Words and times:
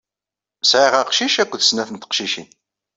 Sɛiɣ 0.63 0.93
aqcic 1.01 1.35
akked 1.41 1.61
snat 1.63 1.89
teqcicin. 2.01 2.49